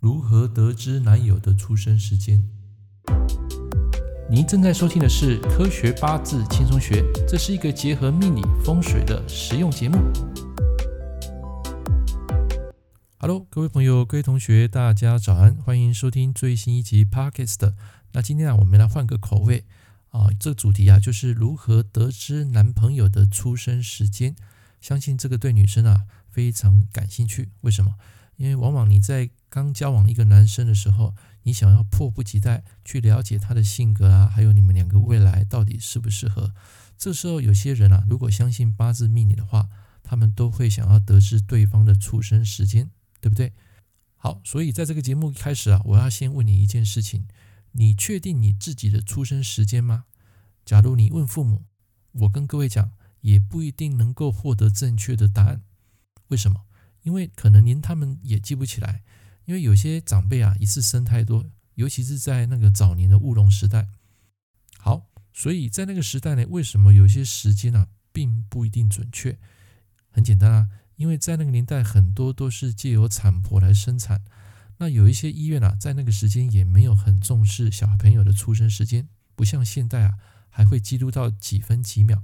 [0.00, 2.40] 如何得知男友的出生时间？
[4.30, 9.98] 您正在收听的是《科学八字轻松学》，这是一个结合命理风水的实用节目。
[13.18, 17.74] Hello，各位朋友、各位同学，大家早安，欢迎收听最新一集 Podcast。
[18.12, 19.64] 那今天啊，我们来换个口味
[20.10, 24.36] 啊，这个主题啊，就是如何得知男朋友的出生时间。
[24.80, 27.50] 相信这个对女生啊非常感兴趣。
[27.62, 27.94] 为什么？
[28.36, 36.54] 因为往往你在刚交往一个男生的时候，你想要迫不及待去了解他的性格啊，还有你们两个未来到底适不适合。
[36.96, 39.68] 这时候有些人啊，如果相信八字命理的话，
[40.02, 42.90] 他们都会想要得知对方的出生时间，
[43.20, 43.52] 对不对？
[44.16, 47.26] 好，所以在这个节目开始啊，我要先问你一件事情：
[47.72, 50.04] 你确定你自己的出生时间吗？
[50.64, 51.64] 假如你问父母，
[52.12, 52.90] 我跟各位讲，
[53.20, 55.62] 也不一定能够获得正确的答案。
[56.28, 56.64] 为什么？
[57.02, 59.02] 因为可能连他们也记不起来，
[59.48, 63.88] 因为有些长辈啊一次生太多，尤其是在那个早年的乌龙时代。
[64.76, 69.38] 好，所以在那个时代呢，为什么有些时间啊并不一定准确？
[70.10, 74.22] 很简单啊，因为在那个年代很多都是借由产婆来生产，
[74.76, 80.18] 那有一些医院啊在那个时间也没有很重视小朋友的出生时间，不像现代啊
[80.50, 82.22] 还会记录到几分几秒。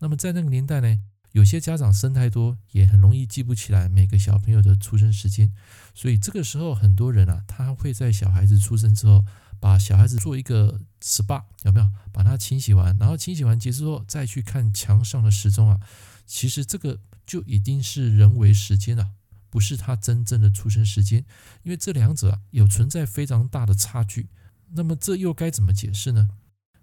[0.00, 1.00] 那么在那个年代呢，
[1.38, 5.52] 有些家长生太多，也很容易记不起来每个小朋友的出生时间，
[5.94, 9.24] 所以这个时候很多人啊，他会在小孩子出生之后，
[9.60, 11.88] 把小孩子做一个 SPA，有没有？
[12.12, 15.78] 把它清洗完，然后清洗完结束后再去看墙上的时钟啊，
[16.26, 19.12] 其实这个就已经是人为时间了，
[19.48, 21.24] 不是他真正的出生时间，
[21.62, 24.26] 因为这两者啊有存在非常大的差距。
[24.72, 26.30] 那么这又该怎么解释呢？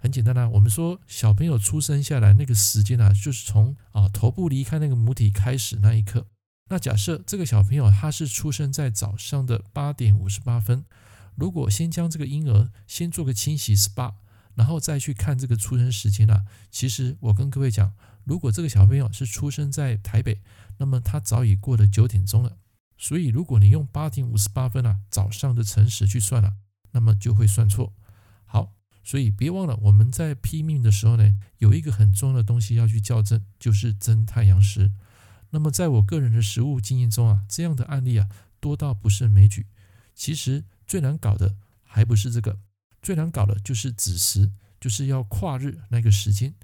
[0.05, 6.27] 很简单啦，我们说小朋友出生下来那个时间啊，就是从啊头部离开那个母体开始那一刻。
[6.69, 10.85] 那假设这个小朋友他是出生在早上的八点五十八分，
[11.33, 14.13] 如果先将这个婴儿先做个清洗 SPA，
[14.53, 17.91] 然后再去看这个出生时间啊，其实我跟各位讲，
[18.25, 20.39] 如果这个小朋友是出生在台北，
[20.77, 22.57] 那么他早已过了九点钟了。
[22.95, 26.53] 所以如果你用八点五十八分啊早上的晨时去算了，
[26.91, 27.91] 那么就会算错。
[29.05, 34.91] 所以别忘了，我们在批命的时候呢，有一个很重要的东西要去校正，就是真太阳时。
[35.51, 38.27] 那么在我个人的实务经验中啊，这样的案例啊
[38.59, 39.67] 多到不胜枚举。
[40.15, 42.57] 其实最难搞的还不是这个，
[43.01, 44.51] 最难搞的就是子时，
[44.81, 46.55] 就是要跨日那个时间。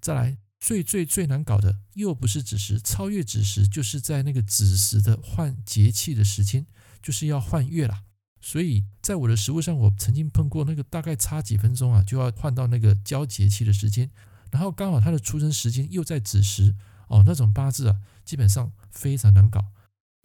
[0.00, 6.66] 再来，最最最难搞的又不是子时，超越子时，就是在那个子时的换节气的时间，
[7.02, 8.04] 就是要换月了。
[8.40, 14.10] 所以在我的实务上，我曾经碰过那个大概差几分钟啊，就要换到那个交节气的时间，
[14.50, 16.74] 然后刚好他的出生时间又在子时
[17.08, 19.66] 哦，那种八字啊，基本上非常难搞。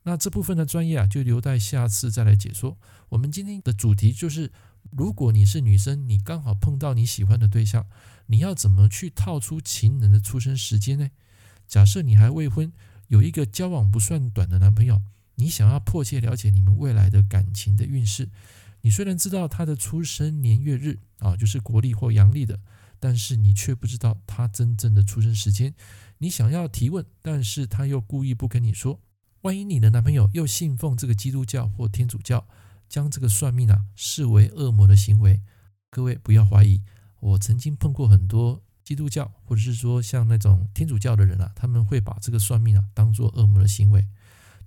[0.04, 2.78] 那这部分的专业啊，就留待下次再来解说。
[3.10, 4.52] 我们今天的主题就是，
[4.92, 7.88] 如果你是女生，你刚好碰到你喜欢的对象，
[8.28, 11.10] 你要怎么去套出情人的出生时间呢？
[11.68, 12.72] 假设你还未婚，
[13.08, 15.02] 有一个交往不算短的男朋友。
[15.36, 18.30] 你想要迫切了解你们未来的感情的运势，
[18.82, 22.60] 你虽然知道他的出生年月日啊，就是国历或阳历的，
[23.00, 25.74] 但是你却不知道他真正的出生时间。
[26.20, 29.02] 你想要提问，但是他又故意不跟你说。
[29.42, 32.48] 万一你的男朋友又信奉这个基督教或天主教，
[32.88, 35.42] 将这个算命啊视为恶魔的行为，
[35.90, 36.82] 各位不要怀疑，
[37.20, 44.08] 我曾经碰过很多基督教或者是说像那种天主教的人啊，他们会把这个算命啊当做恶魔的行为。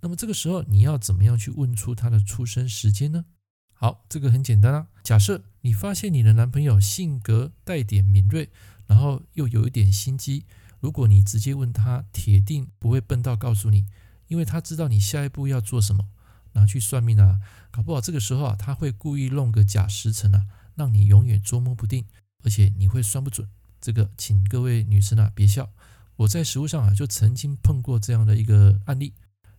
[0.01, 3.25] 那么这个时候你要怎么样去问出他的出生时间呢？
[3.73, 4.89] 好，这个很简单啊。
[5.03, 8.51] 假设你发现你的男朋友性格带点敏锐，
[8.87, 10.45] 然后又有一点心机，
[10.81, 13.87] 如果你直接问他，铁定不会笨到告诉你，
[14.27, 16.09] 因为他知道你下一步要做什么。
[16.55, 17.39] 拿去算命啊，
[17.71, 22.05] 搞不好这个时候啊，他会故意弄个假时辰啊，让你永远捉摸不定，
[22.43, 23.49] 而且你会算不准。
[23.81, 25.71] 这个请各位女生啊别笑，
[26.17, 29.13] 我在实务上啊就曾经碰过这样的一个案例。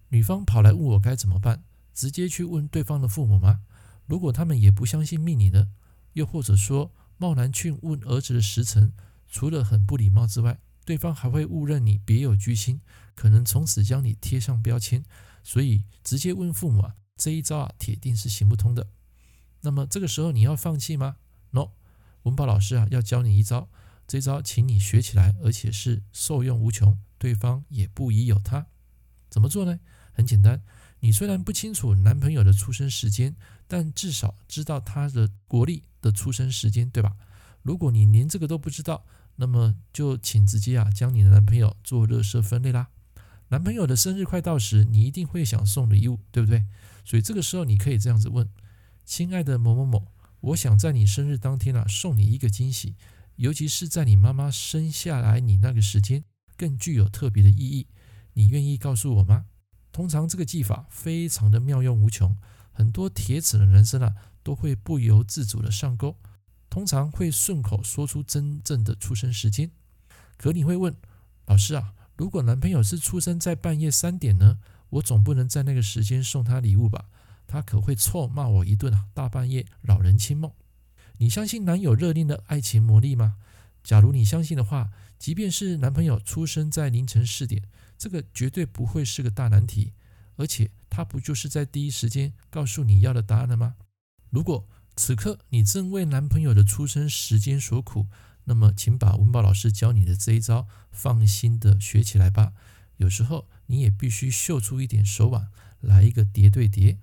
[0.09, 1.63] 女方跑来问我该怎么办？
[1.93, 3.61] 直接去问对方的父母吗？
[4.05, 5.69] 如果他们也不相信命理呢？
[6.13, 8.93] 又或者说贸然去问儿子的时辰，
[9.27, 12.81] 除了很不礼貌之外，对方还会误认你别有居心，
[13.13, 15.03] 可能从此将你贴上标签。
[15.43, 18.87] 所以直接问父母啊，这一招啊，铁定是行不通的。
[19.61, 21.17] 那么这个时候你要放弃吗
[21.51, 21.69] ？No，
[22.23, 23.69] 文宝老师啊，要教你一招，
[24.07, 28.67] 这招请你学起来，而且是受用无穷，对方也不疑有他。
[29.29, 29.79] 怎么做呢？
[30.19, 30.61] 很简单，
[30.99, 33.37] 你虽然不清楚男朋友的出生时间，
[33.69, 37.15] 但至少知道他的国历的出生时间，对吧？
[37.61, 39.05] 如果你连这个都不知道，
[39.37, 42.89] 那么就请直接啊将你的男朋友做热色分类啦。
[43.47, 46.65] 男朋友的生日快到时，你一定会想送礼物，对不对？
[47.05, 48.49] 所以这个时候你可以这样子问：
[49.05, 50.11] 亲爱的某某某，
[50.41, 52.97] 我想在你生日当天啊，送你一个惊喜，
[53.37, 56.25] 尤其是在你妈妈生下来你那个时间，
[56.57, 57.87] 更具有特别的意义。
[58.33, 59.45] 你愿意告诉我吗？
[59.91, 62.35] 通常这个技法非常的妙用无穷，
[62.71, 66.15] 很多铁齿的男生啊，都会不由自主的上钩，
[66.69, 69.71] 通常会顺口说出真正的出生时间。
[70.37, 70.95] 可你会问，
[71.45, 74.59] 老师啊，如果男朋友是出生在半夜三点呢？
[74.91, 77.05] 我总不能在那个时间送他礼物吧？
[77.45, 79.05] 他可会臭骂我一顿啊！
[79.13, 80.51] 大半夜扰人清梦。
[81.17, 83.35] 你相信男友热恋的爱情魔力吗？
[83.83, 87.63] 假如你相信的话，即便是男朋友出生在凌晨四点，
[87.99, 89.93] 这个绝对不会是个大难题。
[90.37, 93.75] 而且他不就是在第一时间告诉你要的答案了吗？
[94.29, 98.07] 如果此刻你正为男朋友的出生时间所苦，
[98.45, 102.53] 那么请把文宝老师教你的这一招放心的学起来吧。
[102.95, 105.49] 有时候你也必须秀出一点手腕，
[105.81, 106.97] 来一个叠对叠。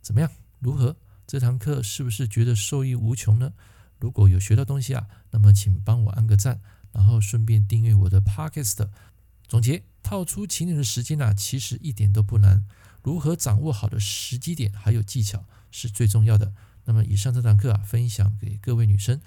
[0.00, 0.30] 怎么样？
[0.58, 0.96] 如何？
[1.26, 3.52] 这堂课是不是觉得受益无穷呢？
[3.98, 6.62] 如果有学到东西啊，那么请帮我按个赞，
[6.92, 8.88] 然后顺便订阅我的 Podcast。
[9.46, 12.64] 总结：套出情人的时间啊，其实一点都不难。
[13.02, 16.54] 如何掌握好的时机点还有技巧是最重要的。
[16.86, 19.20] 那么以上这堂课啊，分享给各位女生。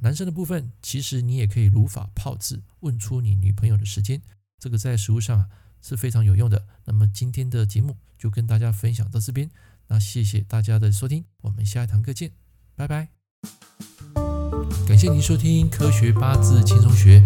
[0.00, 4.22] 男生的部分，其实你也可以如法炮制，问出你女朋友的时间。
[4.58, 5.48] 这个在实务上啊
[5.82, 6.64] 是非常有用的。
[6.86, 9.50] 那么今天的节目就跟大家分享到这边。
[9.88, 12.32] 那谢谢大家的收听，我们下一堂课见，
[12.74, 13.10] 拜拜。
[14.88, 17.20] 感谢您收听《科学八字轻松学》，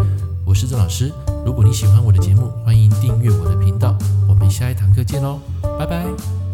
[0.45, 1.26] 我是郑老师。
[1.47, 3.95] 如果你喜欢我的节目，欢迎订阅我的频道。
[4.27, 5.39] 我们下一堂课见喽，
[5.79, 6.46] 拜拜。